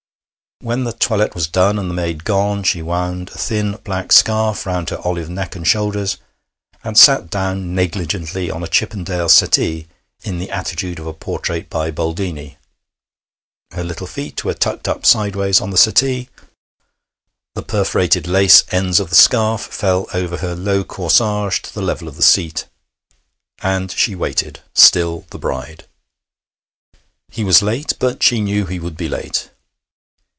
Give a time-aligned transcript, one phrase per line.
[0.63, 4.63] When the toilette was done, and the maid gone, she wound a thin black scarf
[4.67, 6.17] round her olive neck and shoulders,
[6.83, 9.87] and sat down negligently on a Chippendale settee
[10.21, 12.57] in the attitude of a portrait by Boldini;
[13.71, 16.29] her little feet were tucked up sideways on the settee;
[17.55, 22.07] the perforated lace ends of the scarf fell over her low corsage to the level
[22.07, 22.67] of the seat.
[23.63, 25.87] And she waited, still the bride.
[27.31, 29.49] He was late, but she knew he would be late.